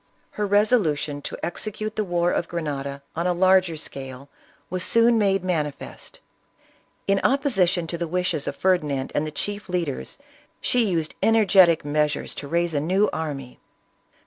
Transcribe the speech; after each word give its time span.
Her 0.31 0.47
resolution 0.47 1.21
to 1.21 1.37
execute 1.45 1.95
the 1.95 2.03
war 2.03 2.31
of 2.31 2.47
Grenada 2.47 3.03
on 3.15 3.27
a 3.27 3.33
ISABELLA 3.33 3.33
OF 3.33 3.35
CASTILE. 3.35 3.39
89 3.39 3.39
larger 3.39 3.75
scale, 3.75 4.29
was 4.71 4.83
soon 4.83 5.19
made 5.19 5.43
manifest; 5.43 6.19
in 7.05 7.19
opposition 7.23 7.85
to 7.85 7.99
the 7.99 8.07
wishes 8.07 8.47
of 8.47 8.55
Ferdinand 8.55 9.11
and 9.13 9.27
the 9.27 9.31
chief 9.31 9.69
leaders, 9.69 10.17
she 10.59 10.83
used 10.85 11.13
energetic 11.21 11.85
measures 11.85 12.33
to 12.33 12.47
raise 12.47 12.73
a 12.73 12.79
new 12.81 13.11
army. 13.13 13.59